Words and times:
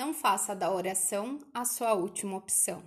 Não 0.00 0.14
faça 0.14 0.54
da 0.56 0.72
oração 0.72 1.38
a 1.52 1.62
sua 1.66 1.92
última 1.92 2.34
opção. 2.34 2.82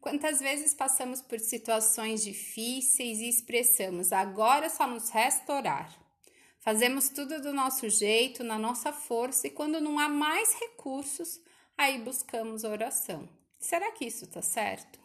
Quantas 0.00 0.40
vezes 0.40 0.72
passamos 0.72 1.20
por 1.20 1.38
situações 1.38 2.24
difíceis 2.24 3.18
e 3.20 3.28
expressamos 3.28 4.14
agora 4.14 4.70
só 4.70 4.86
nos 4.86 5.10
resta 5.10 5.52
orar? 5.52 5.94
Fazemos 6.58 7.10
tudo 7.10 7.38
do 7.42 7.52
nosso 7.52 7.86
jeito, 7.90 8.42
na 8.42 8.58
nossa 8.58 8.94
força, 8.94 9.46
e 9.46 9.50
quando 9.50 9.78
não 9.78 9.98
há 9.98 10.08
mais 10.08 10.54
recursos, 10.54 11.38
aí 11.76 11.98
buscamos 11.98 12.64
oração. 12.64 13.28
Será 13.60 13.92
que 13.92 14.06
isso 14.06 14.24
está 14.24 14.40
certo? 14.40 15.01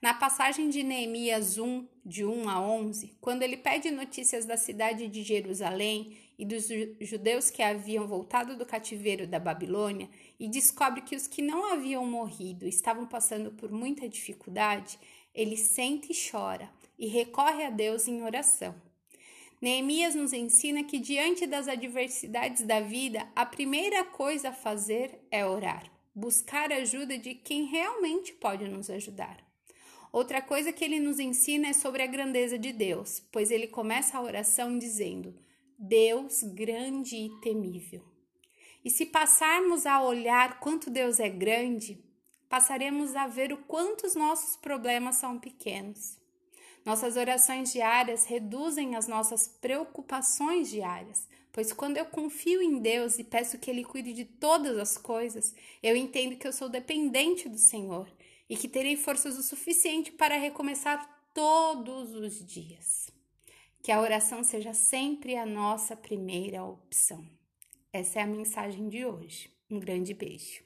Na 0.00 0.12
passagem 0.12 0.68
de 0.68 0.82
Neemias 0.82 1.56
1, 1.56 1.86
de 2.04 2.22
1 2.22 2.50
a 2.50 2.60
11, 2.60 3.16
quando 3.18 3.42
ele 3.42 3.56
pede 3.56 3.90
notícias 3.90 4.44
da 4.44 4.56
cidade 4.56 5.08
de 5.08 5.22
Jerusalém 5.22 6.18
e 6.38 6.44
dos 6.44 6.68
judeus 7.00 7.48
que 7.48 7.62
haviam 7.62 8.06
voltado 8.06 8.56
do 8.56 8.66
cativeiro 8.66 9.26
da 9.26 9.38
Babilônia 9.38 10.10
e 10.38 10.48
descobre 10.48 11.00
que 11.00 11.16
os 11.16 11.26
que 11.26 11.40
não 11.40 11.72
haviam 11.72 12.04
morrido 12.04 12.68
estavam 12.68 13.06
passando 13.06 13.50
por 13.52 13.72
muita 13.72 14.06
dificuldade, 14.06 14.98
ele 15.34 15.56
sente 15.56 16.12
e 16.12 16.30
chora 16.30 16.70
e 16.98 17.06
recorre 17.06 17.64
a 17.64 17.70
Deus 17.70 18.06
em 18.06 18.22
oração. 18.22 18.74
Neemias 19.62 20.14
nos 20.14 20.34
ensina 20.34 20.84
que 20.84 20.98
diante 20.98 21.46
das 21.46 21.68
adversidades 21.68 22.66
da 22.66 22.80
vida, 22.80 23.26
a 23.34 23.46
primeira 23.46 24.04
coisa 24.04 24.50
a 24.50 24.52
fazer 24.52 25.18
é 25.30 25.46
orar, 25.46 25.90
buscar 26.14 26.70
ajuda 26.70 27.16
de 27.16 27.34
quem 27.34 27.64
realmente 27.64 28.34
pode 28.34 28.68
nos 28.68 28.90
ajudar. 28.90 29.46
Outra 30.16 30.40
coisa 30.40 30.72
que 30.72 30.82
ele 30.82 30.98
nos 30.98 31.20
ensina 31.20 31.68
é 31.68 31.72
sobre 31.74 32.02
a 32.02 32.06
grandeza 32.06 32.58
de 32.58 32.72
Deus, 32.72 33.22
pois 33.30 33.50
ele 33.50 33.66
começa 33.66 34.16
a 34.16 34.22
oração 34.22 34.78
dizendo: 34.78 35.38
Deus 35.78 36.42
grande 36.42 37.16
e 37.16 37.40
temível. 37.42 38.02
E 38.82 38.88
se 38.88 39.04
passarmos 39.04 39.84
a 39.84 40.02
olhar 40.02 40.58
quanto 40.58 40.88
Deus 40.88 41.20
é 41.20 41.28
grande, 41.28 42.02
passaremos 42.48 43.14
a 43.14 43.26
ver 43.26 43.52
o 43.52 43.58
quanto 43.58 44.06
os 44.06 44.14
nossos 44.14 44.56
problemas 44.56 45.16
são 45.16 45.38
pequenos. 45.38 46.16
Nossas 46.82 47.18
orações 47.18 47.70
diárias 47.70 48.24
reduzem 48.24 48.96
as 48.96 49.06
nossas 49.06 49.46
preocupações 49.46 50.70
diárias, 50.70 51.28
pois 51.56 51.72
quando 51.72 51.96
eu 51.96 52.04
confio 52.04 52.60
em 52.60 52.78
Deus 52.78 53.18
e 53.18 53.24
peço 53.24 53.58
que 53.58 53.70
Ele 53.70 53.82
cuide 53.82 54.12
de 54.12 54.26
todas 54.26 54.76
as 54.76 54.98
coisas, 54.98 55.54
eu 55.82 55.96
entendo 55.96 56.36
que 56.36 56.46
eu 56.46 56.52
sou 56.52 56.68
dependente 56.68 57.48
do 57.48 57.56
Senhor 57.56 58.06
e 58.46 58.58
que 58.58 58.68
terei 58.68 58.94
forças 58.94 59.38
o 59.38 59.42
suficiente 59.42 60.12
para 60.12 60.36
recomeçar 60.36 61.30
todos 61.32 62.14
os 62.14 62.44
dias. 62.44 63.08
Que 63.82 63.90
a 63.90 64.02
oração 64.02 64.44
seja 64.44 64.74
sempre 64.74 65.34
a 65.34 65.46
nossa 65.46 65.96
primeira 65.96 66.62
opção. 66.62 67.26
Essa 67.90 68.18
é 68.18 68.22
a 68.22 68.26
mensagem 68.26 68.90
de 68.90 69.06
hoje. 69.06 69.50
Um 69.70 69.80
grande 69.80 70.12
beijo. 70.12 70.65